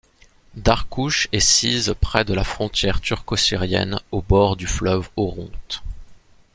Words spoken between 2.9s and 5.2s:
turco-syrienne au bord du fleuve